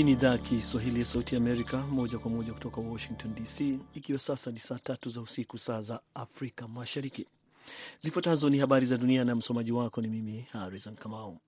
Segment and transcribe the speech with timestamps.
[0.00, 4.18] Hii ni idhaa ya Kiswahili ya Sauti Amerika, moja kwa moja kutoka Washington DC, ikiwa
[4.18, 7.26] sasa ni saa tatu za usiku, saa za Afrika Mashariki.
[8.00, 11.38] Zifuatazo ni habari za dunia na msomaji wako ni mimi Harrison Kamau.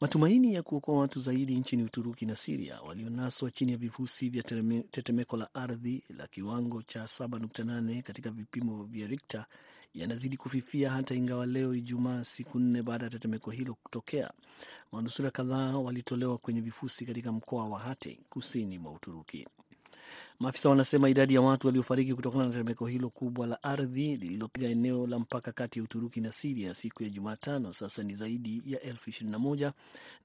[0.00, 4.42] Matumaini ya kuokoa watu zaidi nchini Uturuki na Siria walionaswa chini ya vifusi vya
[4.90, 9.46] tetemeko la ardhi la kiwango cha 7.8 katika vipimo vya Richter
[9.96, 14.30] yanazidi kufifia hata ingawa leo Ijumaa, siku nne baada ya tetemeko hilo kutokea,
[14.92, 19.48] manusura kadhaa walitolewa kwenye vifusi katika mkoa wa Hatay kusini mwa Uturuki.
[20.40, 25.06] Maafisa wanasema idadi ya watu waliofariki kutokana na tetemeko hilo kubwa la ardhi lililopiga eneo
[25.06, 29.10] la mpaka kati ya Uturuki na Siria siku ya Jumatano sasa ni zaidi ya elfu
[29.10, 29.72] ishirini na moja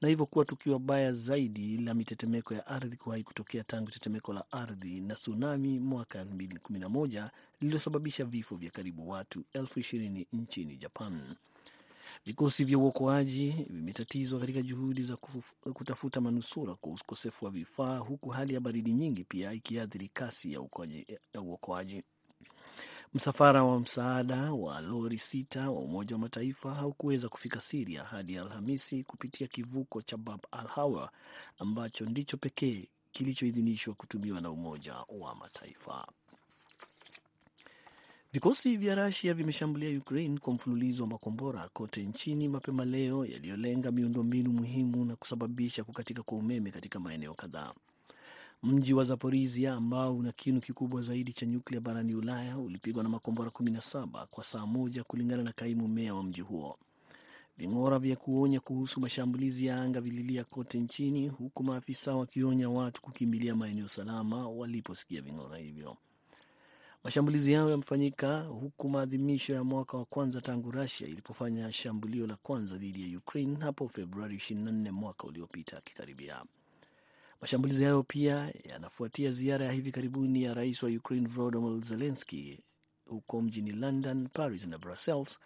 [0.02, 4.52] na hivyo kuwa tukio baya zaidi la mitetemeko ya ardhi kuwahi kutokea tangu tetemeko la
[4.52, 7.30] ardhi na tsunami mwaka 2011
[7.62, 11.36] lililosababisha vifo vya karibu watu elfu ishirini nchini Japan.
[12.26, 15.18] Vikosi vya uokoaji vimetatizwa katika juhudi za
[15.74, 20.54] kutafuta manusura kwa ukosefu wa vifaa, huku hali ya baridi nyingi pia ikiathiri kasi
[21.34, 22.04] ya uokoaji.
[23.14, 29.04] Msafara wa msaada wa lori sita wa Umoja wa Mataifa haukuweza kufika Siria hadi Alhamisi
[29.04, 31.12] kupitia kivuko cha Bab al Hawa
[31.58, 36.08] ambacho ndicho pekee kilichoidhinishwa kutumiwa na Umoja wa Mataifa.
[38.34, 44.52] Vikosi vya Rasia vimeshambulia Ukraine kwa mfululizo wa makombora kote nchini mapema leo yaliyolenga miundombinu
[44.52, 47.74] muhimu na kusababisha kukatika kwa umeme katika maeneo kadhaa.
[48.64, 53.50] Mji wa Zaporizhia ambao una kinu kikubwa zaidi cha nyuklia barani Ulaya ulipigwa na makombora
[53.50, 56.78] 17 kwa saa moja, kulingana na kaimu meya wa mji huo.
[57.58, 63.56] Ving'ora vya kuonya kuhusu mashambulizi ya anga vililia kote nchini, huku maafisa wakionya watu kukimbilia
[63.56, 65.98] maeneo salama waliposikia ving'ora hivyo.
[67.04, 72.78] Mashambulizi hayo yamefanyika huku maadhimisho ya mwaka wa kwanza tangu Rusia ilipofanya shambulio la kwanza
[72.78, 76.44] dhidi ya Ukraine hapo Februari 24 mwaka uliopita akikaribia.
[77.42, 82.60] Mashambulizi hayo pia yanafuatia ziara ya hivi karibuni ya rais wa Ukraine Volodymyr Zelensky
[83.06, 85.40] huko mjini London, Paris na Brussels,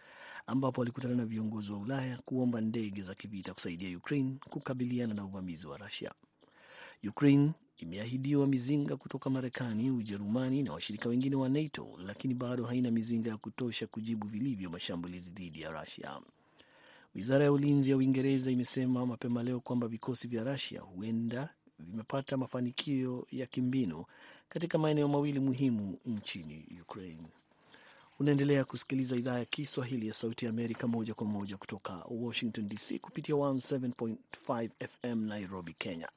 [0.48, 5.68] ambapo alikutana na viongozi wa Ulaya kuomba ndege za kivita kusaidia Ukraine kukabiliana na uvamizi
[5.68, 6.12] wa Rusia.
[7.10, 13.30] Ukraine imeahidiwa mizinga kutoka Marekani, Ujerumani na washirika wengine wa NATO, lakini bado haina mizinga
[13.30, 16.22] ya kutosha kujibu vilivyo mashambulizi dhidi ya Rusia.
[17.16, 21.50] Wizara ya ulinzi ya Uingereza imesema mapema leo kwamba vikosi vya Rusia huenda
[21.80, 24.06] vimepata mafanikio ya kimbinu
[24.50, 27.28] katika maeneo mawili muhimu nchini Ukraine.
[28.20, 33.00] Unaendelea kusikiliza idhaa ya Kiswahili ya Sauti ya Amerika moja kwa moja kutoka Washington DC
[33.00, 36.10] kupitia 107.5 FM Nairobi, Kenya.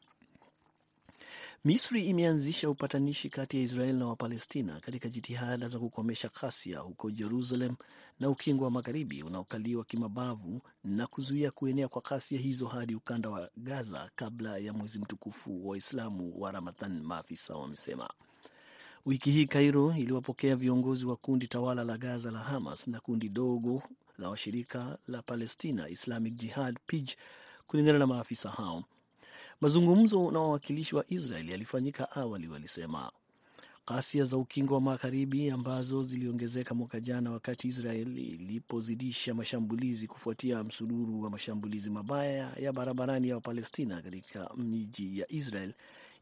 [1.64, 7.74] Misri imeanzisha upatanishi kati ya Israel na Wapalestina katika jitihada za kukomesha ghasia huko Jerusalem
[8.20, 13.50] na ukingo wa magharibi unaokaliwa kimabavu na kuzuia kuenea kwa ghasia hizo hadi ukanda wa
[13.56, 18.10] Gaza kabla ya mwezi mtukufu wa Waislamu wa Ramadhan, maafisa wamesema.
[19.06, 23.82] Wiki hii Kairo iliwapokea viongozi wa kundi tawala la Gaza la Hamas na kundi dogo
[24.18, 27.10] la washirika la Palestina Islamic Jihad PIJ,
[27.66, 28.84] kulingana na maafisa hao.
[29.60, 33.10] Mazungumzo na wawakilishi wa Israel yalifanyika awali, walisema.
[33.86, 41.22] Ghasia za ukingo wa magharibi ambazo ziliongezeka mwaka jana wakati Israel ilipozidisha mashambulizi kufuatia msururu
[41.22, 45.72] wa mashambulizi mabaya ya barabarani ya Wapalestina katika miji ya Israel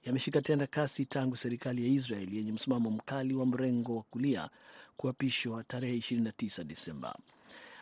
[0.04, 4.48] yameshika tena kasi tangu serikali ya Israel yenye msimamo mkali wa mrengo wa kulia
[4.96, 7.16] kuapishwa tarehe 29 Desemba.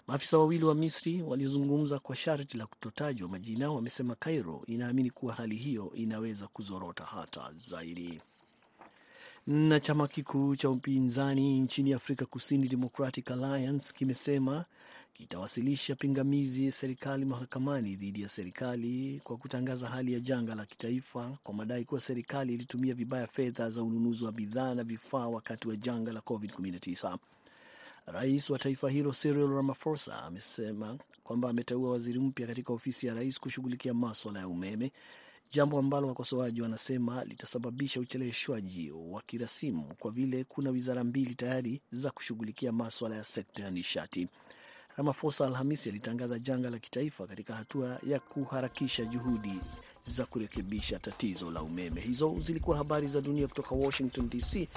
[0.06, 5.56] Maafisa wawili wa Misri waliozungumza kwa sharti la kutotajwa majina wamesema Cairo inaamini kuwa hali
[5.56, 8.20] hiyo inaweza kuzorota hata zaidi.
[9.46, 14.64] Na chama kikuu cha upinzani nchini Afrika Kusini, Democratic Alliance, kimesema
[15.12, 21.54] kitawasilisha pingamizi serikali mahakamani dhidi ya serikali kwa kutangaza hali ya janga la kitaifa kwa
[21.54, 26.12] madai kuwa serikali ilitumia vibaya fedha za ununuzi wa bidhaa na vifaa wakati wa janga
[26.12, 27.16] la COVID-19.
[28.06, 33.40] Rais wa taifa hilo Cyril Ramaphosa amesema kwamba ameteua waziri mpya katika ofisi ya rais
[33.40, 34.92] kushughulikia maswala ya umeme,
[35.50, 42.10] jambo ambalo wakosoaji wanasema litasababisha ucheleweshwaji wa kirasimu kwa vile kuna wizara mbili tayari za
[42.10, 44.28] kushughulikia maswala ya sekta ya nishati.
[44.96, 49.60] Ramaphosa Alhamisi alitangaza janga la kitaifa katika hatua ya kuharakisha juhudi
[50.04, 52.00] za kurekebisha tatizo la umeme.
[52.00, 54.68] Hizo zilikuwa habari za dunia kutoka Washington DC.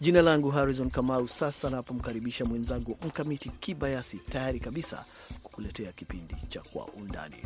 [0.00, 1.28] Jina langu Harrison Kamau.
[1.28, 5.04] Sasa napomkaribisha mwenzangu Mkamiti Kibayasi, tayari kabisa
[5.42, 7.36] kukuletea kipindi cha Kwa Undani.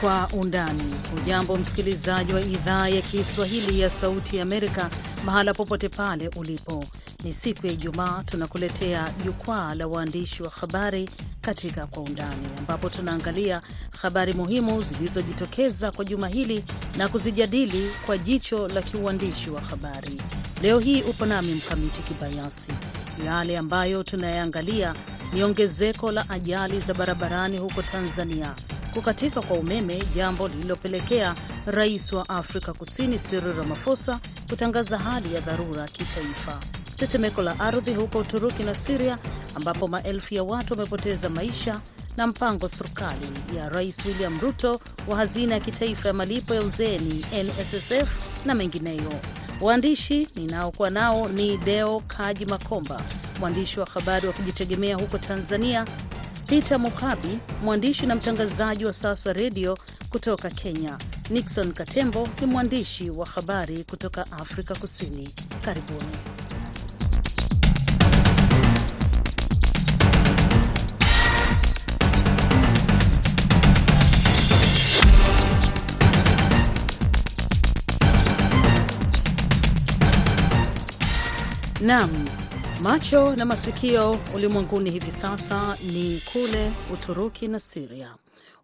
[0.00, 0.94] Kwa Undani.
[1.16, 4.90] Ujambo msikilizaji wa idhaa ya Kiswahili ya Sauti ya Amerika,
[5.24, 6.84] mahala popote pale ulipo.
[7.24, 11.10] Ni siku ya Ijumaa, tunakuletea jukwaa la waandishi wa habari
[11.40, 13.62] katika Kwa Undani, ambapo tunaangalia
[14.02, 16.64] habari muhimu zilizojitokeza kwa juma hili
[16.96, 20.22] na kuzijadili kwa jicho la kiuandishi wa habari.
[20.62, 22.72] Leo hii upo nami Mkamiti Kibayasi.
[23.26, 24.94] Yale ambayo tunayaangalia
[25.32, 28.54] ni ongezeko la ajali za barabarani huko Tanzania,
[28.94, 31.34] kukatika kwa umeme, jambo lililopelekea
[31.66, 34.20] rais wa Afrika Kusini Cyril Ramaphosa
[34.50, 36.58] kutangaza hali ya dharura kitaifa,
[36.96, 39.18] tetemeko la ardhi huko Uturuki na Siria
[39.54, 41.80] ambapo maelfu ya watu wamepoteza maisha,
[42.16, 43.26] na mpango serikali
[43.56, 48.08] ya Rais William Ruto wa hazina ya kitaifa ya malipo ya uzeeni NSSF
[48.46, 49.12] na mengineyo.
[49.60, 53.00] Waandishi ninaokuwa nao ni Deo Kaji Makomba,
[53.40, 55.84] mwandishi wa habari wa kujitegemea huko Tanzania,
[56.48, 59.78] Peter Mukabi, mwandishi na mtangazaji wa Sasa Redio
[60.10, 60.98] kutoka Kenya,
[61.30, 65.28] Nixon Katembo ni mwandishi wa habari kutoka Afrika Kusini.
[65.64, 66.16] Karibuni.
[81.80, 82.10] Naam,
[82.82, 88.14] macho na masikio ulimwenguni hivi sasa ni kule Uturuki na Siria.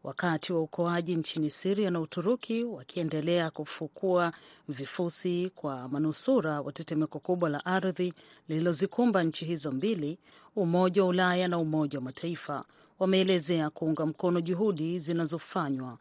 [0.04, 4.32] Wakati wa ukoaji nchini Siria na Uturuki wakiendelea kufukua
[4.68, 8.14] vifusi kwa manusura wa tetemeko kubwa la ardhi
[8.48, 10.18] lililozikumba nchi hizo mbili,
[10.56, 12.64] Umoja wa Ulaya na Umoja wa Mataifa
[12.98, 15.98] wameelezea kuunga mkono juhudi zinazofanywa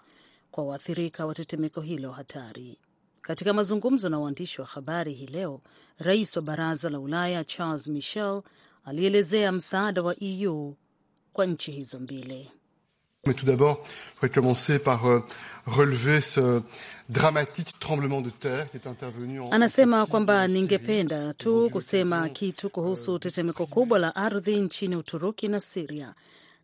[0.51, 2.77] kwa waathirika wa tetemeko hilo hatari.
[3.23, 5.61] Katika mazungumzo na waandishi wa habari hii leo,
[5.97, 8.41] rais wa Baraza la Ulaya Charles Michel
[8.85, 10.75] alielezea msaada wa EU
[11.33, 12.51] kwa nchi hizo mbili.
[13.25, 15.21] Mais tout d'abord, je voudrais commencer par euh,
[15.65, 16.61] relever ce
[17.09, 23.19] dramatique tremblement de terre qui est intervenu en Anasema kwamba ningependa tu kusema kitu kuhusu
[23.19, 26.13] tetemeko kubwa la ardhi nchini Uturuki na Siria.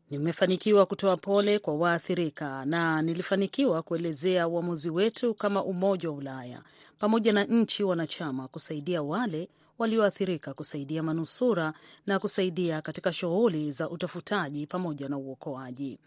[0.09, 6.61] Nimefanikiwa kutoa pole kwa waathirika na nilifanikiwa kuelezea uamuzi wetu kama Umoja wa Ulaya
[6.99, 11.73] pamoja na nchi wanachama kusaidia wale walioathirika, kusaidia manusura
[12.05, 15.99] na kusaidia katika shughuli za utafutaji pamoja na uokoaji.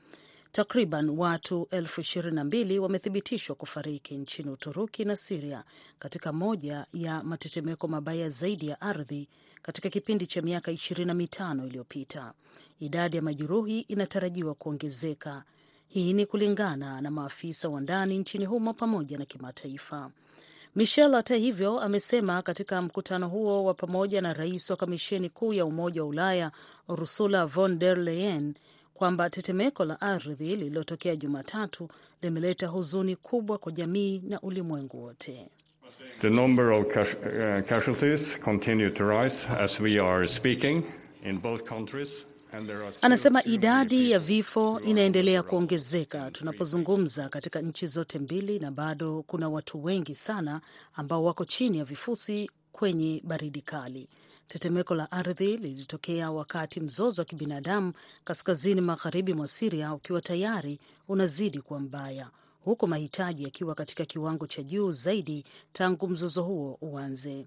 [0.53, 5.65] Takriban watu elfu ishirini na mbili wamethibitishwa kufariki nchini Uturuki na Siria
[5.99, 9.29] katika moja ya matetemeko mabaya zaidi ya ardhi
[9.63, 12.33] katika kipindi cha miaka ishirini na mitano iliyopita.
[12.81, 15.45] Idadi ya majeruhi inatarajiwa kuongezeka.
[15.89, 20.11] Hii ni kulingana na maafisa wa ndani nchini humo pamoja na kimataifa.
[20.77, 25.65] Michel hata hivyo amesema katika mkutano huo wa pamoja na rais wa kamisheni kuu ya
[25.67, 26.53] Umoja wa Ulaya
[26.89, 28.55] Ursula von der Leyen
[28.95, 31.89] kwamba tetemeko la ardhi lililotokea Jumatatu
[32.23, 35.49] limeleta huzuni kubwa kwa jamii na ulimwengu wote.
[36.21, 36.87] The number of
[37.69, 40.83] casualties continue to rise as we are speaking
[41.25, 42.25] in both countries.
[43.03, 49.85] Anasema idadi ya vifo inaendelea kuongezeka tunapozungumza katika nchi zote mbili, na bado kuna watu
[49.85, 50.61] wengi sana
[50.95, 54.09] ambao wako chini ya vifusi kwenye baridi kali.
[54.47, 57.93] Tetemeko la ardhi lilitokea wakati mzozo wa kibinadamu
[58.25, 62.31] kaskazini magharibi mwa Siria ukiwa tayari unazidi kuwa mbaya,
[62.65, 67.47] huku mahitaji yakiwa katika kiwango cha juu zaidi tangu mzozo huo uanze.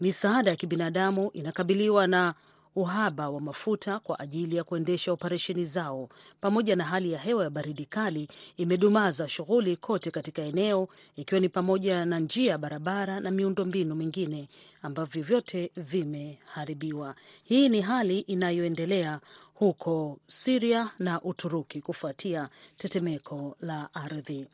[0.00, 2.34] Misaada ya kibinadamu inakabiliwa na
[2.76, 6.08] uhaba wa mafuta kwa ajili ya kuendesha operesheni zao,
[6.40, 11.48] pamoja na hali ya hewa ya baridi kali imedumaza shughuli kote katika eneo, ikiwa ni
[11.48, 14.48] pamoja na njia ya barabara na miundombinu mingine
[14.82, 17.14] ambavyo vyote vimeharibiwa.
[17.44, 19.20] Hii ni hali inayoendelea
[19.62, 24.46] huko Siria na Uturuki kufuatia tetemeko la ardhi,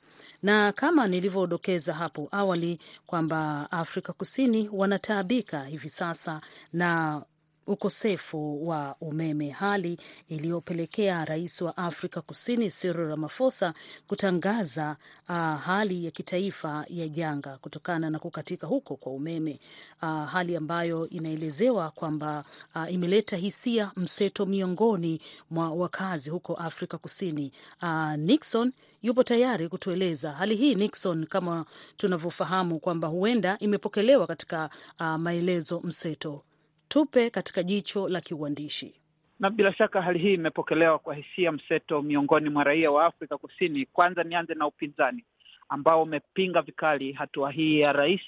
[0.42, 6.40] na kama nilivyodokeza hapo awali kwamba Afrika Kusini wanataabika hivi sasa
[6.72, 7.22] na
[7.68, 9.98] ukosefu wa umeme, hali
[10.28, 13.74] iliyopelekea rais wa Afrika Kusini Cyril Ramaphosa
[14.06, 14.96] kutangaza
[15.28, 19.60] uh, hali ya kitaifa ya janga kutokana na kukatika huko kwa umeme
[20.02, 22.44] uh, hali ambayo inaelezewa kwamba
[22.74, 25.20] uh, imeleta hisia mseto miongoni
[25.50, 27.52] mwa wakazi huko Afrika Kusini.
[27.82, 28.72] Uh, Nixon
[29.02, 30.74] yupo tayari kutueleza hali hii.
[30.74, 31.64] Nixon, kama
[31.96, 34.70] tunavyofahamu kwamba huenda imepokelewa katika
[35.00, 36.42] uh, maelezo mseto
[36.88, 38.94] tupe katika jicho la kiuandishi.
[39.40, 43.86] Na bila shaka hali hii imepokelewa kwa hisia mseto miongoni mwa raia wa Afrika Kusini.
[43.86, 45.24] Kwanza nianze na upinzani
[45.68, 48.20] ambao umepinga vikali hatua hii ya rais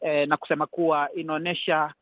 [0.00, 1.94] eh, na kusema kuwa inaonyesha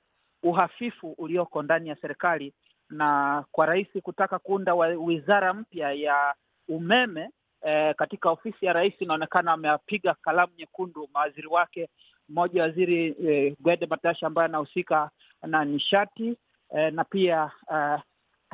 [0.43, 2.53] uhafifu ulioko ndani ya serikali,
[2.91, 6.35] na kwa rais kutaka kuunda wizara mpya ya
[6.69, 7.31] umeme
[7.63, 11.89] eh, katika ofisi ya rais inaonekana amewapiga kalamu nyekundu mawaziri wake.
[12.29, 15.11] Mmoja waziri eh, Gwede Matasha ambaye anahusika
[15.47, 16.37] na nishati
[16.77, 17.99] eh, na pia eh,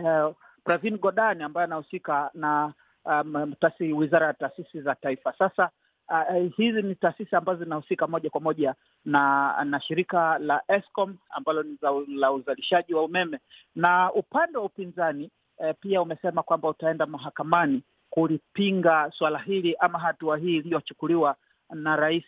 [0.05, 2.73] eh, Pravin Godani ambaye anahusika na
[3.05, 5.35] um, tasi, wizara ya taasisi za taifa.
[5.39, 5.71] Sasa
[6.09, 8.75] uh, hizi ni taasisi ambazo zinahusika moja kwa moja
[9.05, 11.79] na na shirika la Eskom ambalo ni
[12.17, 13.39] la uzalishaji wa umeme,
[13.75, 20.39] na upande wa upinzani eh, pia umesema kwamba utaenda mahakamani kulipinga swala hili ama hatua
[20.39, 21.37] hii iliyochukuliwa
[21.71, 22.25] na rais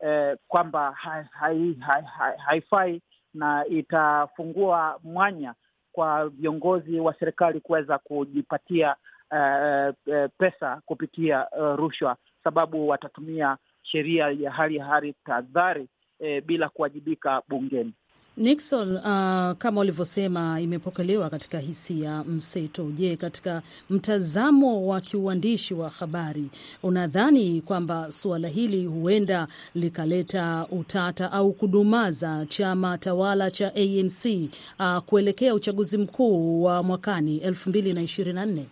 [0.00, 3.02] eh, kwamba haifai hai, hai, hai, hai
[3.36, 5.54] na itafungua mwanya
[5.92, 8.96] kwa viongozi wa serikali kuweza kujipatia
[9.30, 9.94] uh,
[10.38, 15.88] pesa kupitia uh, rushwa, sababu watatumia sheria ya hali ya hali tahadhari
[16.20, 17.92] uh, bila kuwajibika bungeni.
[18.38, 22.90] Nixon, uh, kama ulivyosema, imepokelewa katika hisia mseto.
[22.90, 26.50] Je, katika mtazamo wa kiuandishi wa habari,
[26.82, 35.54] unadhani kwamba suala hili huenda likaleta utata au kudumaza chama tawala cha ANC uh, kuelekea
[35.54, 38.66] uchaguzi mkuu wa mwakani elfu mbili na ishirini na nne?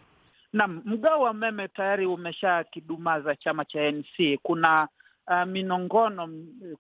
[0.53, 4.39] Naam, mgao wa umeme tayari umeshakidumaza chama cha ANC.
[4.43, 4.89] Kuna
[5.29, 6.29] uh, minongono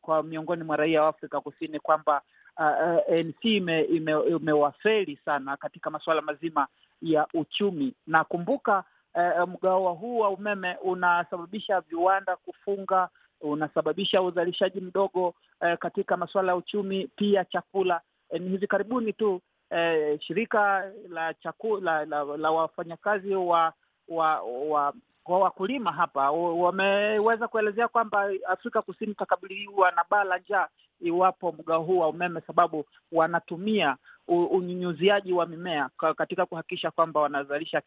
[0.02, 2.22] kwa miongoni mwa raia wa Afrika Kusini kwamba
[2.58, 6.66] Uh, ANC imewafeli ime sana katika masuala mazima
[7.02, 8.84] ya uchumi, na kumbuka
[9.14, 13.08] uh, mgawa huu wa umeme unasababisha viwanda kufunga,
[13.40, 18.00] unasababisha uzalishaji mdogo uh, katika masuala ya uchumi, pia chakula.
[18.40, 19.34] Ni hivi karibuni tu
[19.70, 23.72] uh, shirika la chakula la, la, la wafanyakazi wa
[24.08, 24.94] wa wa
[25.24, 30.68] kwa wakulima hapa wameweza kuelezea kwamba Afrika Kusini itakabiliwa na baa la njaa
[31.04, 33.96] iwapo mgao huu wa umeme, sababu wanatumia
[34.28, 37.82] unyunyuziaji wa mimea katika kuhakikisha kwamba wanazalisha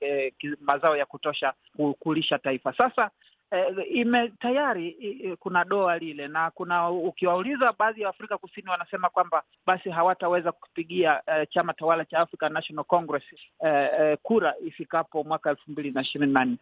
[0.61, 1.53] mazao ya kutosha
[1.99, 2.73] kulisha taifa.
[2.77, 3.09] Sasa
[3.51, 9.43] eh, ime tayari kuna doa lile, na kuna ukiwauliza baadhi ya Afrika Kusini wanasema kwamba
[9.65, 13.23] basi hawataweza kupigia eh, chama tawala cha African National Congress
[13.65, 16.57] eh, eh, kura ifikapo mwaka elfu mbili na ishirini na nne.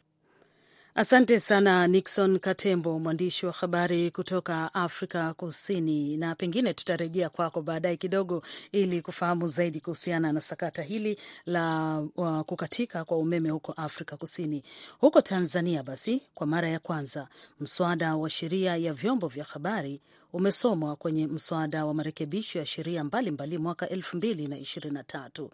[0.98, 7.98] Asante sana Nixon Katembo, mwandishi wa habari kutoka Afrika Kusini, na pengine tutarejea kwako baadaye
[7.98, 14.18] kidogo ili kufahamu zaidi kuhusiana na sakata hili la uh, kukatika kwa umeme huko Afrika
[14.18, 14.64] Kusini.
[15.00, 17.28] Huko Tanzania, basi kwa mara ya kwanza
[17.60, 20.02] mswada wa sheria ya vyombo vya habari
[20.34, 25.52] umesomwa kwenye mswada wa marekebisho ya sheria mbalimbali mwaka elfu mbili na ishirini na tatu.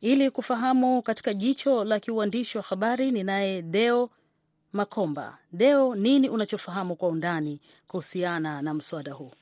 [0.00, 4.10] Ili kufahamu katika jicho la kiuandishi wa habari, ninaye Deo
[4.76, 5.38] Makomba.
[5.52, 9.32] leo nini unachofahamu kwa undani kuhusiana na mswada huu?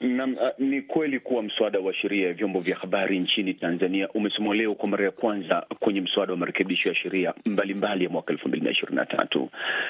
[0.00, 4.54] Na, uh, ni kweli kuwa mswada wa sheria ya vyombo vya habari nchini Tanzania umesomwa
[4.54, 8.48] leo kwa mara ya kwanza kwenye mswada wa marekebisho ya sheria mbalimbali ya mwaka elfu
[8.48, 9.48] mbili na ishirini na tatu.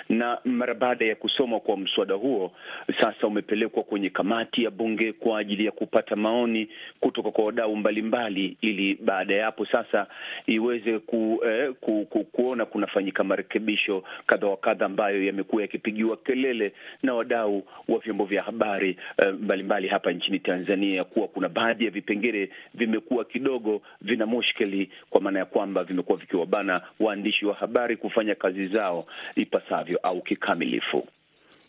[0.08, 2.52] Na mara baada ya kusomwa kwa mswada huo
[3.00, 6.68] sasa umepelekwa kwenye kamati ya bunge kwa ajili ya kupata maoni
[7.00, 10.06] kutoka kwa wadau mbalimbali, ili baada ya hapo sasa
[10.46, 16.72] iweze ku, eh, ku, ku, kuona kunafanyika marekebisho kadha wa kadha ambayo yamekuwa yakipigiwa kelele
[17.02, 21.90] na wadau wa vyombo vya habari eh, mbalimbali hapa nchini Tanzania kuwa kuna baadhi ya
[21.90, 28.34] vipengele vimekuwa kidogo vina mushkeli, kwa maana ya kwamba vimekuwa vikiwabana waandishi wa habari kufanya
[28.34, 31.06] kazi zao ipasavyo au kikamilifu.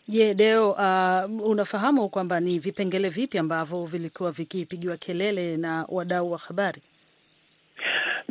[0.07, 6.37] Je, Deo, uh, unafahamu kwamba ni vipengele vipi ambavyo vilikuwa vikipigiwa kelele na wadau wa
[6.37, 6.81] habari?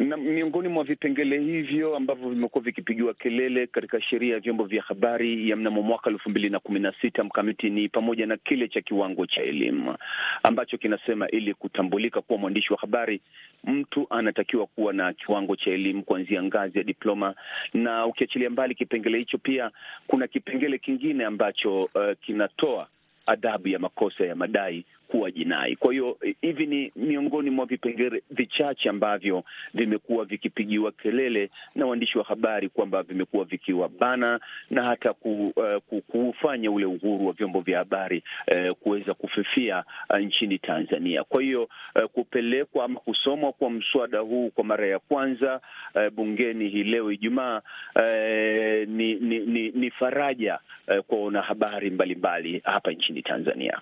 [0.00, 5.50] Na miongoni mwa vipengele hivyo ambavyo vimekuwa vikipigiwa kelele katika sheria ya vyombo vya habari
[5.50, 8.80] ya mnamo mwaka elfu mbili na kumi na sita mkamiti ni pamoja na kile cha
[8.80, 9.96] kiwango cha elimu
[10.42, 13.20] ambacho kinasema ili kutambulika kuwa mwandishi wa habari
[13.64, 17.34] mtu anatakiwa kuwa na kiwango cha elimu kuanzia ngazi ya diploma.
[17.74, 19.70] Na ukiachilia mbali kipengele hicho, pia
[20.06, 21.88] kuna kipengele kingine ambacho uh,
[22.20, 22.88] kinatoa
[23.26, 25.76] adhabu ya makosa ya madai kuwa jinai.
[25.76, 32.24] Kwa hiyo hivi ni miongoni mwa vipengele vichache ambavyo vimekuwa vikipigiwa kelele na waandishi wa
[32.24, 34.40] habari kwamba vimekuwa vikiwabana
[34.70, 38.22] na hata ku, uh, kuufanya ule uhuru wa vyombo vya habari
[38.54, 41.24] uh, kuweza kufifia uh, nchini Tanzania.
[41.24, 45.60] Kwa hiyo uh, kupelekwa ama kusomwa kwa mswada huu kwa mara ya kwanza
[45.94, 47.62] uh, bungeni hii leo Ijumaa
[47.96, 53.80] uh, ni, ni, ni, ni faraja uh, kwa wanahabari mbalimbali hapa nchini Tanzania.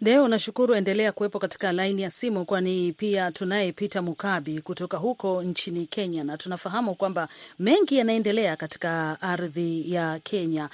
[0.00, 5.42] Leo nashukuru, endelea kuwepo katika laini ya simu, kwani pia tunaye Peter Mukabi kutoka huko
[5.42, 10.68] nchini Kenya, na tunafahamu kwamba mengi yanaendelea katika ardhi ya Kenya.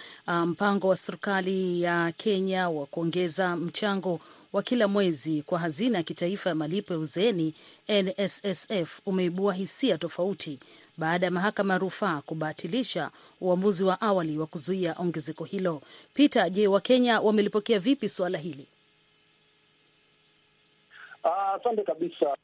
[0.46, 4.20] Mpango wa serikali ya Kenya wa kuongeza mchango
[4.52, 7.54] wa kila mwezi kwa hazina ya kitaifa ya malipo ya uzeeni
[7.88, 10.58] NSSF umeibua hisia tofauti
[10.96, 13.10] baada ya mahakama ya rufaa kubatilisha
[13.40, 15.82] uamuzi wa awali wa kuzuia ongezeko hilo.
[16.14, 18.66] Peter, je, Wakenya wamelipokea vipi suala hili?
[21.22, 22.36] Asante uh, kabisa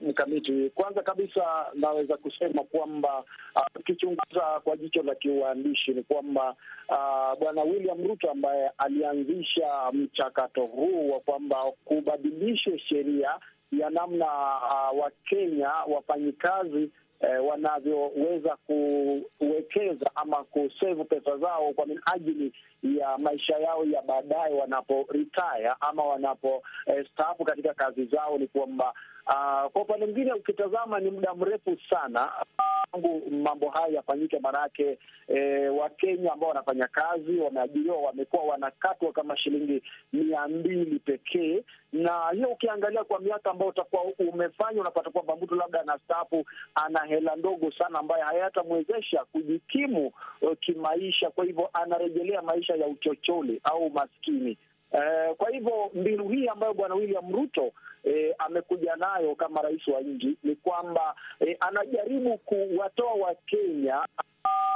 [0.00, 0.52] mkamiti.
[0.52, 3.24] Uh, kwanza kabisa naweza kusema kwamba
[3.74, 6.54] tukichunguza uh, kwa jicho la kiuandishi ni kwamba
[6.88, 13.30] uh, bwana William Ruto ambaye alianzisha mchakato huu wa kwamba kubadilishwe sheria
[13.72, 18.56] ya namna uh, Wakenya wafanyikazi Eh, wanavyoweza
[19.38, 27.42] kuwekeza ama kusevu pesa zao kwa minajili ya maisha yao ya baadaye wanaporetire ama wanapostaafu
[27.42, 28.94] eh, katika kazi zao, ni kwamba
[29.26, 32.32] uh, kwa upande mwingine ukitazama ni muda mrefu sana
[32.92, 34.38] tangu mambo haya yafanyike.
[34.38, 42.30] Maanake e, Wakenya ambao wanafanya kazi wameajiriwa, wamekuwa wanakatwa kama shilingi mia mbili pekee, na
[42.32, 47.70] hiyo ukiangalia kwa miaka ambayo utakuwa umefanya, unapata kwamba mtu labda anastaafu ana hela ndogo
[47.72, 51.30] sana ambayo hayatamwezesha kujikimu uh, kimaisha.
[51.30, 54.58] Kwa hivyo anarejelea maisha ya uchochole au maskini.
[54.96, 57.72] Uh, kwa hivyo mbinu hii ambayo bwana William Ruto
[58.04, 64.06] eh, amekuja nayo kama rais wa nchi ni kwamba eh, anajaribu kuwatoa Wakenya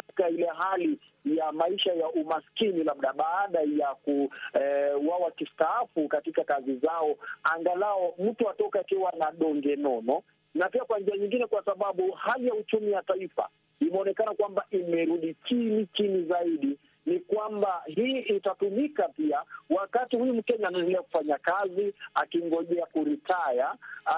[0.06, 6.44] katika ile hali ya maisha ya umaskini, labda baada ya ku eh, wao wakistaafu katika
[6.44, 10.22] kazi zao, angalau mtu atoke akiwa na donge nono,
[10.54, 13.48] na pia kwa njia nyingine, kwa sababu hali ya uchumi ya taifa
[13.80, 21.02] imeonekana kwamba imerudi chini chini zaidi ni kwamba hii itatumika pia wakati huyu Mkenya anaendelea
[21.02, 23.74] kufanya kazi akingojea kuritaya.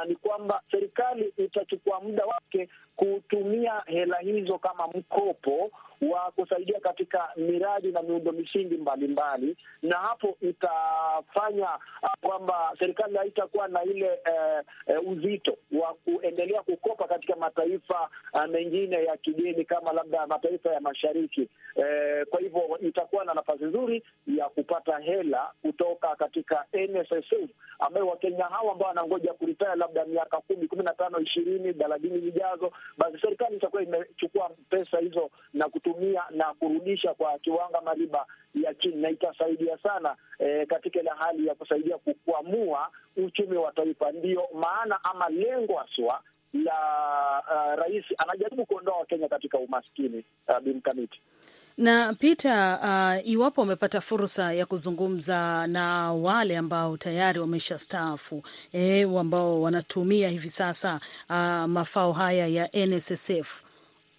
[0.08, 5.70] Ni kwamba serikali itachukua muda wake kutumia hela hizo kama mkopo
[6.10, 11.68] wa kusaidia katika miradi na miundo misingi mbalimbali, na hapo itafanya
[12.20, 19.04] kwamba serikali haitakuwa na ile eh, eh, uzito wa kuendelea kukopa katika mataifa eh, mengine
[19.04, 21.48] ya kigeni kama labda mataifa ya mashariki.
[21.76, 28.44] Eh, kwa hivyo itakuwa na nafasi nzuri ya kupata hela kutoka katika NSSF ambayo Wakenya
[28.44, 33.56] hawa ambao wanangoja kuritaya labda miaka kumi, kumi na tano, ishirini, thelathini zijazo, basi serikali
[33.56, 39.78] itakuwa imechukua pesa hizo na kutumia na kurudisha kwa kiwango mariba ya chini, na itasaidia
[39.78, 44.12] sana e, katika ile hali ya kusaidia kukwamua uchumi wa taifa.
[44.12, 46.20] Ndiyo maana ama lengo haswa
[46.52, 46.72] la
[47.50, 51.20] uh, rais anajaribu kuondoa Wakenya katika umaskini uh, bimkamiti
[51.78, 59.62] na Peter, uh, iwapo wamepata fursa ya kuzungumza na wale ambao tayari wameshastaafu eh, ambao
[59.62, 61.00] wanatumia hivi sasa
[61.30, 63.62] uh, mafao haya ya NSSF,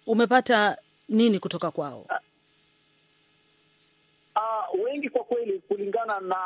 [0.06, 0.76] umepata
[1.14, 2.06] nini kutoka kwao?
[4.36, 6.36] Uh, wengi kwa kweli, kulingana na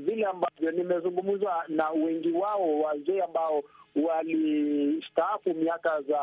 [0.00, 3.62] vile ambavyo nimezungumza na wengi wao wazee ambao
[3.96, 6.20] walistaafu miaka za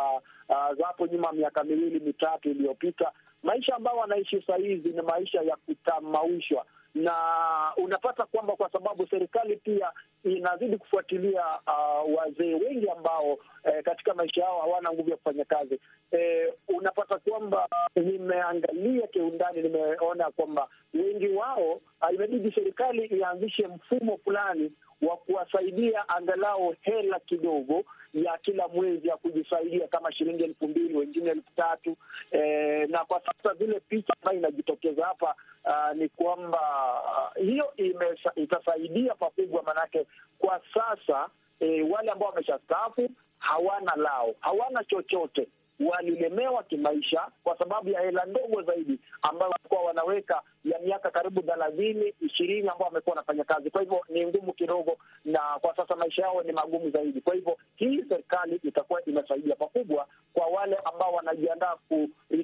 [0.49, 3.11] uh, za hapo nyuma, miaka miwili mitatu iliyopita,
[3.43, 7.13] maisha ambayo wanaishi saa hizi ni maisha ya kutamaushwa, na
[7.77, 9.91] unapata kwamba kwa sababu serikali pia
[10.23, 15.79] inazidi kufuatilia uh, wazee wengi ambao eh, katika maisha yao hawana nguvu ya kufanya kazi.
[16.11, 21.81] Eh, unapata kwamba nimeangalia kiundani, nimeona kwamba wengi wao
[22.13, 29.87] imebidi serikali ianzishe mfumo fulani wa kuwasaidia angalau hela kidogo ya kila mwezi ya kujisaidia
[29.87, 31.97] kama shilingi elfu mbili wengine elfu tatu.
[32.31, 36.59] Eh, na kwa sasa vile picha ambayo inajitokeza hapa uh, ni kwamba
[37.03, 40.05] uh, hiyo imesa, itasaidia pakubwa, manake
[40.39, 45.47] kwa sasa eh, wale ambao wameshastaafu hawana lao, hawana chochote
[45.79, 52.13] walilemewa kimaisha kwa sababu ya hela ndogo zaidi ambayo walikuwa wanaweka ya miaka karibu thelathini
[52.21, 53.69] ishirini ambao wamekuwa wanafanya kazi.
[53.69, 57.21] Kwa hivyo ni ngumu kidogo, na kwa sasa maisha yao ni magumu zaidi.
[57.21, 61.75] Kwa hivyo hii serikali itakuwa imesaidia pakubwa kwa wale ambao wanajiandaa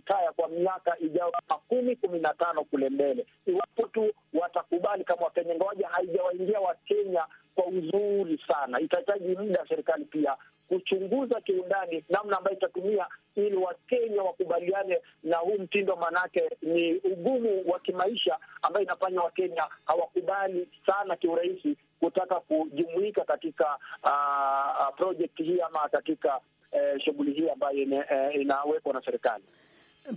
[0.09, 5.21] kuritaya kwa miaka ijayo kama kumi kumi na tano kule mbele, iwapo tu watakubali kama
[5.25, 8.79] Wakenya, ingawaja haijawaingia Wakenya kwa uzuri sana.
[8.79, 10.35] Itahitaji muda serikali pia
[10.67, 17.79] kuchunguza kiundani namna ambayo itatumia ili Wakenya wakubaliane na huu mtindo, maanake ni ugumu wa
[17.79, 26.37] kimaisha ambayo inafanya Wakenya hawakubali sana kiurahisi kutaka kujumuika katika uh, project hii ama katika
[26.71, 29.43] uh, shughuli hii ambayo uh, inawekwa na serikali.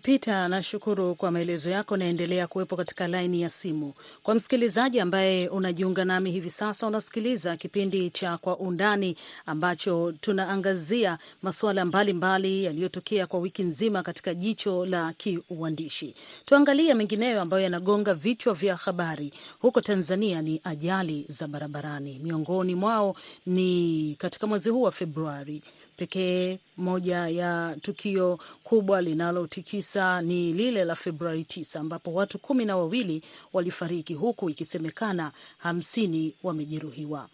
[0.00, 1.96] Peter, nashukuru kwa maelezo yako.
[1.96, 3.94] Naendelea kuwepo katika laini ya simu.
[4.22, 11.84] Kwa msikilizaji ambaye unajiunga nami hivi sasa, unasikiliza kipindi cha Kwa Undani ambacho tunaangazia masuala
[11.84, 16.14] mbalimbali yaliyotokea kwa wiki nzima katika jicho la kiuandishi.
[16.44, 20.42] Tuangalie mengineyo ambayo yanagonga vichwa vya habari huko Tanzania.
[20.42, 25.62] Ni ajali za barabarani, miongoni mwao ni katika mwezi huu wa Februari
[25.96, 26.58] pekee.
[26.76, 33.22] Moja ya tukio kubwa linalotikisa ni lile la Februari 9 ambapo watu kumi na wawili
[33.52, 37.28] walifariki huku ikisemekana hamsini wamejeruhiwa.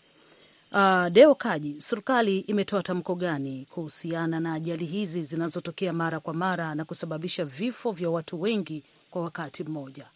[0.73, 6.75] Uh, Deo Kaji, serikali imetoa tamko gani kuhusiana na ajali hizi zinazotokea mara kwa mara
[6.75, 10.07] na kusababisha vifo vya watu wengi kwa wakati mmoja?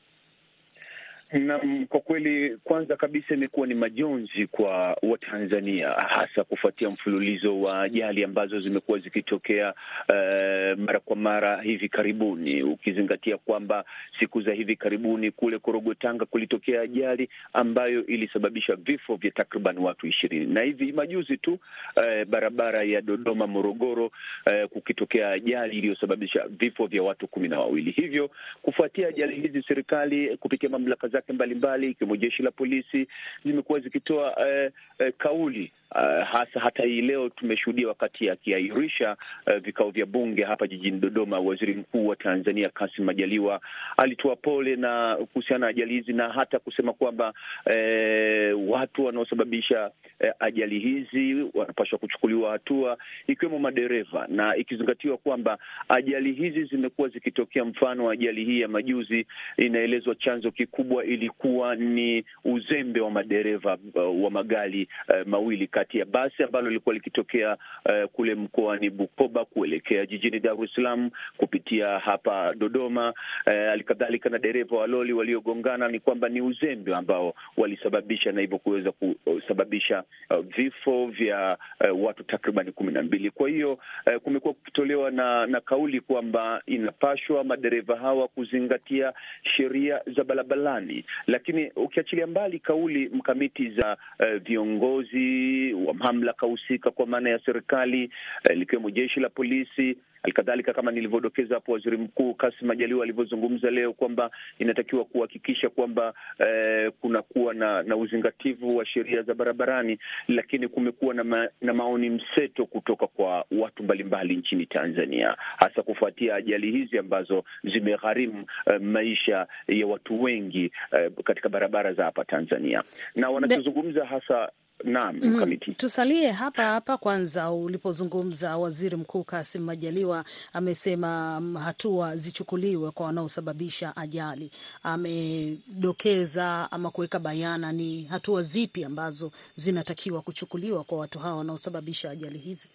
[1.32, 8.24] Naam, kwa kweli, kwanza kabisa imekuwa ni majonzi kwa Watanzania, hasa kufuatia mfululizo wa ajali
[8.24, 9.74] ambazo zimekuwa zikitokea
[10.08, 13.84] uh, mara kwa mara hivi karibuni, ukizingatia kwamba
[14.20, 20.06] siku za hivi karibuni kule Korogwe, Tanga, kulitokea ajali ambayo ilisababisha vifo vya takriban watu
[20.06, 26.86] ishirini na hivi majuzi tu uh, barabara ya Dodoma Morogoro, uh, kukitokea ajali iliyosababisha vifo
[26.86, 27.90] vya watu kumi na wawili.
[27.90, 28.30] Hivyo
[28.62, 33.08] kufuatia ajali hizi, serikali kupitia mamlaka zake mbalimbali ikiwemo jeshi la polisi
[33.44, 39.90] zimekuwa zikitoa eh, eh, kauli uh, hasa hata hii leo tumeshuhudia wakati akiahirisha uh, vikao
[39.90, 43.60] vya bunge hapa jijini Dodoma, waziri mkuu wa Tanzania Kassim Majaliwa
[43.96, 47.32] alitoa pole na kuhusiana na ajali hizi na hata kusema kwamba
[47.70, 56.32] eh, watu wanaosababisha eh, ajali hizi wanapaswa kuchukuliwa hatua ikiwemo madereva, na ikizingatiwa kwamba ajali
[56.32, 57.64] hizi zimekuwa zikitokea.
[57.64, 59.26] Mfano ajali hii ya majuzi,
[59.56, 66.04] inaelezwa chanzo kikubwa ilikuwa ni uzembe wa madereva uh, wa magari uh, mawili kati ya
[66.04, 72.54] basi ambalo lilikuwa likitokea uh, kule mkoani Bukoba kuelekea jijini Dar es Salaam kupitia hapa
[72.54, 73.14] Dodoma,
[73.44, 75.88] halikadhalika uh, na dereva wa lori waliogongana.
[75.88, 81.58] Ni kwamba ni uzembe ambao walisababisha na hivyo kuweza kusababisha uh, vifo vya
[81.90, 83.30] uh, watu takriban kumi na mbili.
[83.30, 89.12] Kwa hiyo uh, kumekuwa kukitolewa na, na kauli kwamba inapashwa madereva hawa kuzingatia
[89.56, 97.06] sheria za barabarani, lakini ukiachilia mbali kauli mkamiti za uh, viongozi wa mamlaka husika kwa
[97.06, 98.10] maana ya serikali
[98.50, 99.96] eh, likiwemo jeshi la polisi.
[100.22, 106.92] Halikadhalika, kama nilivyodokeza hapo, waziri mkuu Kassim Majaliwa alivyozungumza leo kwamba inatakiwa kuhakikisha kwamba eh,
[107.00, 112.66] kunakuwa na, na uzingativu wa sheria za barabarani, lakini kumekuwa na, ma, na maoni mseto
[112.66, 119.86] kutoka kwa watu mbalimbali nchini Tanzania, hasa kufuatia ajali hizi ambazo zimegharimu eh, maisha ya
[119.86, 122.82] watu wengi eh, katika barabara za hapa Tanzania.
[123.14, 124.50] Na wanachozungumza hasa
[124.84, 127.50] Naam, mkamiti mm, tusalie hapa hapa kwanza.
[127.50, 134.50] Ulipozungumza waziri mkuu Kassim Majaliwa amesema hatua zichukuliwe kwa wanaosababisha ajali.
[134.82, 142.38] Amedokeza ama kuweka bayana ni hatua zipi ambazo zinatakiwa kuchukuliwa kwa watu hawa wanaosababisha ajali
[142.38, 142.68] hizi.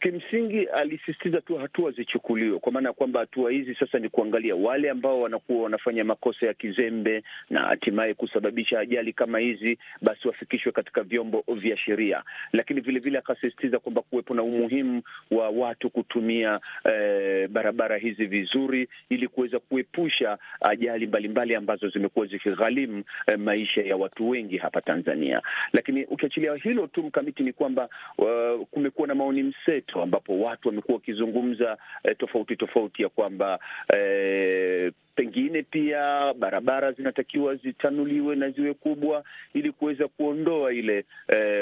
[0.00, 4.90] Kimsingi alisisitiza tu hatua zichukuliwe, kwa maana ya kwamba hatua hizi sasa ni kuangalia wale
[4.90, 11.02] ambao wanakuwa wanafanya makosa ya kizembe na hatimaye kusababisha ajali kama hizi, basi wafikishwe katika
[11.02, 12.22] vyombo vya sheria.
[12.52, 19.28] Lakini vilevile akasisitiza kwamba kuwepo na umuhimu wa watu kutumia eh, barabara hizi vizuri, ili
[19.28, 25.42] kuweza kuepusha ajali mbalimbali ambazo zimekuwa zikigharimu eh, maisha ya watu wengi hapa Tanzania.
[25.72, 30.94] Lakini ukiachilia hilo tu, mkamiti, ni kwamba uh, kumekuwa na maoni mseto ambapo watu wamekuwa
[30.94, 33.58] wakizungumza eh, tofauti tofauti ya kwamba
[33.94, 39.24] eh, pengine pia barabara zinatakiwa zitanuliwe na ziwe kubwa
[39.54, 41.04] ili kuweza kuondoa ile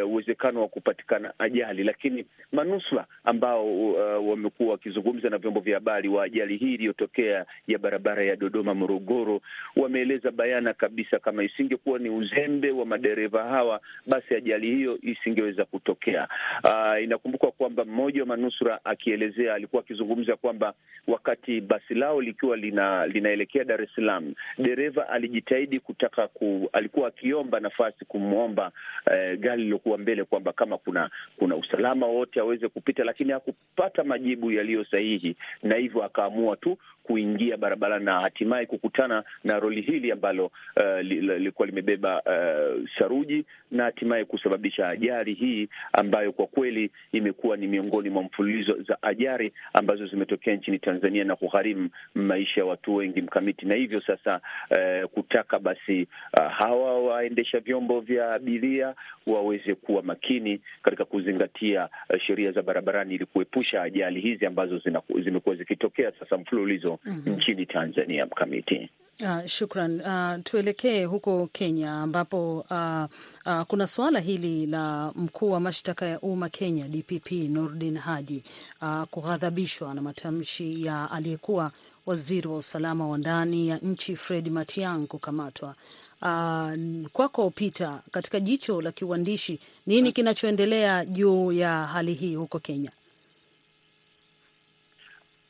[0.07, 1.85] uwezekano e, wa kupatikana ajali.
[1.85, 7.79] Lakini manusura ambao uh, wamekuwa wakizungumza na vyombo vya habari wa ajali hii iliyotokea ya
[7.79, 9.41] barabara ya Dodoma Morogoro,
[9.77, 16.29] wameeleza bayana kabisa kama isingekuwa ni uzembe wa madereva hawa, basi ajali hiyo isingeweza kutokea.
[16.65, 20.75] Uh, inakumbukwa kwamba mmoja wa manusura akielezea, alikuwa akizungumza kwamba
[21.07, 23.07] wakati basi lao likiwa lina,
[23.53, 28.73] lina Dar es Salaam, dereva alijitahidi kutaka ku, alikuwa akiomba nafasi kumwomba
[29.11, 34.51] eh, gari lilokuwa mbele kwamba kama kuna kuna usalama wote aweze kupita, lakini hakupata majibu
[34.51, 40.47] yaliyo sahihi, na hivyo akaamua tu kuingia barabara na hatimaye kukutana na roli hili ambalo
[40.47, 47.67] uh, lilikuwa limebeba uh, saruji na hatimaye kusababisha ajali hii ambayo kwa kweli imekuwa ni
[47.67, 53.23] miongoni mwa mfululizo za ajali ambazo zimetokea nchini Tanzania na kugharimu maisha ya watu wengi
[53.33, 54.41] mkamiti, na hivyo sasa
[54.71, 56.07] eh, kutaka basi
[56.39, 58.95] uh, hawa waendesha vyombo vya abiria
[59.27, 64.79] waweze kuwa makini katika kuzingatia uh, sheria za barabarani ili kuepusha ajali hizi ambazo
[65.25, 67.31] zimekuwa zikitokea sasa mfululizo Mm -hmm.
[67.37, 68.91] Nchini Tanzania mkamiti.
[69.21, 70.01] Uh, shukran.
[70.01, 73.05] Uh, tuelekee huko Kenya ambapo uh,
[73.47, 78.45] uh, kuna suala hili la mkuu wa mashtaka ya umma Kenya DPP Nordin Haji
[78.83, 81.73] uh, kughadhabishwa na matamshi ya aliyekuwa
[82.07, 85.75] waziri wa usalama wa ndani ya nchi Fred Matiang'i kukamatwa.
[86.23, 86.73] uh,
[87.13, 92.91] kwako Peter, katika jicho la kiuandishi, nini kinachoendelea juu ya hali hii huko Kenya?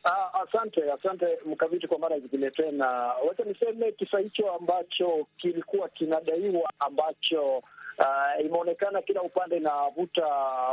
[0.04, 2.86] Uh, asante asante Mkamiti kwa mara nyingine tena.
[3.28, 7.56] Wacha niseme kisa hicho ambacho kilikuwa kinadaiwa ambacho
[7.98, 10.26] uh, imeonekana kila upande inavuta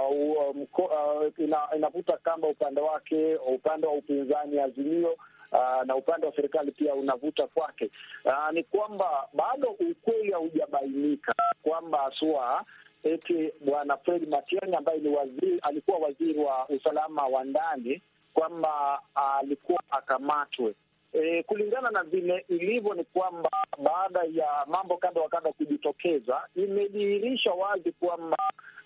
[0.10, 5.16] uh, uh, ina, inavuta kamba upande wake, upande wa upinzani Azimio
[5.52, 7.92] uh, na upande wa serikali pia unavuta kwake.
[8.26, 11.34] Uh, ni kwamba bado ukweli haujabainika
[11.64, 12.66] kwamba sua
[13.04, 18.02] eti bwana Fred Matiang'i ambaye ni waziri, alikuwa waziri wa usalama wa ndani
[18.34, 20.74] kwamba alikuwa akamatwe.
[21.14, 23.50] E, kulingana na vile ilivyo ni kwamba
[23.84, 28.38] baada ya mambo kadha wa kadha kujitokeza, imedhihirisha wazi kwamba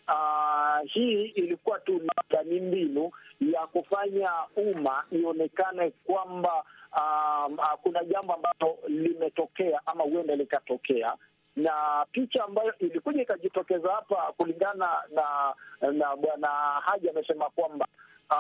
[0.08, 2.02] uh, hii ilikuwa tu
[2.46, 3.12] ni mbinu
[3.42, 11.14] ya kufanya umma ionekane kwamba uh, kuna jambo ambalo limetokea ama huenda likatokea
[11.56, 15.54] na picha ambayo ilikuja ikajitokeza hapa, kulingana na
[15.92, 16.48] na bwana
[16.86, 17.88] Haji amesema kwamba
[18.32, 18.40] uh,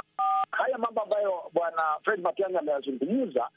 [0.52, 3.49] haya mambo ambayo bwana Fred Matiang'i ameyazungumza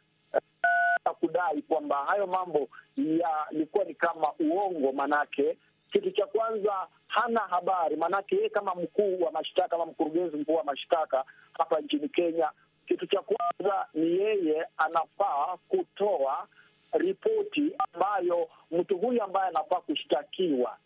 [1.06, 4.92] uh, kudai kwamba hayo mambo yalikuwa ni kama uongo.
[4.92, 5.58] Manake
[5.92, 10.64] kitu cha kwanza hana habari, maanake yeye kama mkuu wa mashtaka ama mkurugenzi mkuu wa
[10.64, 12.50] mashtaka hapa nchini Kenya,
[12.88, 16.48] kitu cha kwanza ni yeye anafaa kutoa
[16.92, 20.76] ripoti ambayo mtu huyu ambaye anafaa kushtakiwa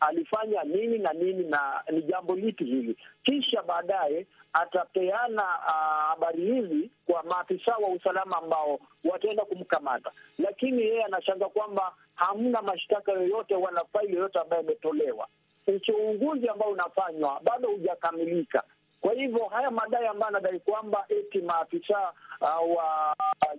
[0.00, 5.42] alifanya nini na nini na ni jambo lipi hili, kisha baadaye atapeana
[6.08, 10.10] habari uh, hizi kwa maafisa wa usalama ambao wataenda kumkamata.
[10.38, 15.28] Lakini yeye anashanga kwamba hamna mashtaka yoyote wala faili yoyote ambayo imetolewa.
[15.66, 18.62] Uchunguzi ambao unafanywa bado hujakamilika.
[19.00, 23.14] Kwa hivyo haya madai ambayo anadai kwamba eti maafisa uh, wa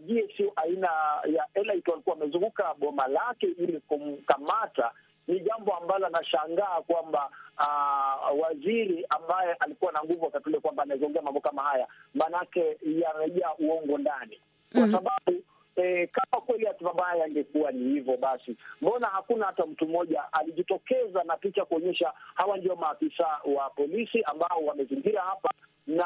[0.08, 0.88] GSU aina
[1.34, 4.92] ya Elite walikuwa wamezunguka boma lake ili kumkamata
[5.28, 11.22] ni jambo ambalo anashangaa kwamba uh, waziri ambaye alikuwa na nguvu wakati ule kwamba anaezongea
[11.22, 14.40] mambo kama haya, maanake yamejaa uongo ndani,
[14.72, 14.92] kwa mm -hmm.
[14.92, 15.44] sababu
[15.78, 21.24] E, kama kweli hatima mbaya yangekuwa ni hivyo basi, mbona hakuna hata mtu mmoja alijitokeza
[21.24, 25.50] na picha kuonyesha hawa ndio maafisa wa polisi ambao wamezingira hapa,
[25.88, 26.06] na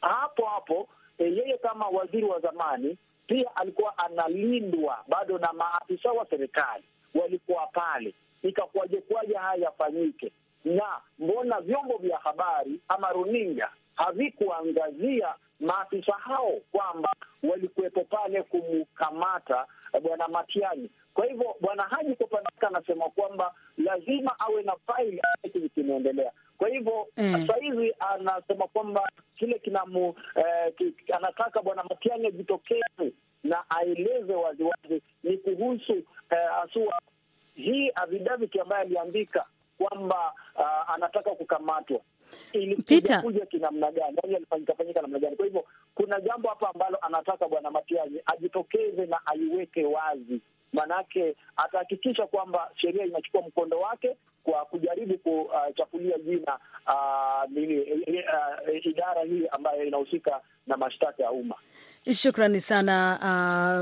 [0.00, 0.88] hapo hapo
[1.18, 7.66] e, yeye kama waziri wa zamani pia alikuwa analindwa bado na maafisa wa serikali walikuwa
[7.66, 8.14] pale.
[8.48, 9.02] Ikakuwaje
[9.38, 10.32] haya yafanyike?
[10.64, 17.12] Na mbona vyombo vya habari ama runinga havikuangazia maafisa hao kwamba
[17.50, 19.66] walikuwepo pale kumkamata
[20.02, 20.90] bwana Matiani?
[21.14, 26.32] Kwa hivyo bwana Haji wake anasema kwamba lazima awe na faili hiki kinaendelea.
[26.58, 33.12] Kwa hivyo mm, sasa hivi anasema kwamba kile kinamu eh, anataka bwana Matiani ajitokeze
[33.44, 35.92] na aeleze waziwazi ni kuhusu
[36.30, 36.94] eh, asua
[37.56, 39.44] hii avidaviti ambaye aliandika
[39.78, 42.00] kwamba uh, anataka kukamatwa
[42.52, 45.36] ilikuja kinamna gani, yani alifanyikafanyika namna gani?
[45.36, 45.64] Kwa hivyo
[45.94, 50.40] kuna jambo hapa ambalo anataka bwana Matiang'i ajitokeze na aiweke wazi,
[50.72, 58.86] maanake atahakikisha kwamba sheria inachukua mkondo wake kwa kujaribu kuchafulia uh, jina uh, nini, uh,
[58.86, 61.54] idara hii ambayo inahusika na mashtaka ya umma.
[62.12, 63.18] Shukrani sana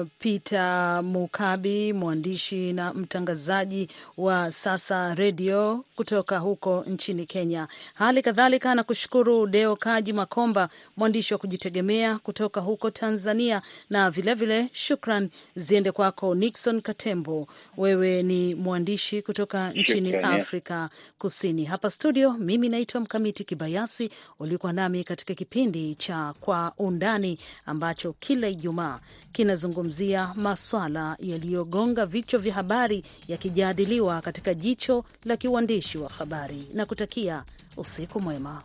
[0.03, 7.69] uh, Peter Mukabi, mwandishi na mtangazaji wa Sasa Redio kutoka huko nchini Kenya.
[7.95, 14.71] Hali kadhalika nakushukuru Deo Kaji Makomba, mwandishi wa kujitegemea kutoka huko Tanzania, na vilevile vile,
[14.73, 20.37] shukran ziende kwako Nixon Katembo, wewe ni mwandishi kutoka nchini Shukrani.
[20.41, 21.65] Afrika Kusini.
[21.65, 24.11] Hapa studio, mimi naitwa Mkamiti Kibayasi.
[24.39, 29.01] Ulikuwa nami katika kipindi cha Kwa Undani ambacho kila Ijumaa
[29.33, 37.45] kinazungumzia maswala yaliyogonga vichwa vya habari yakijadiliwa katika jicho la kiuandishi wa habari na kutakia
[37.77, 38.63] usiku mwema.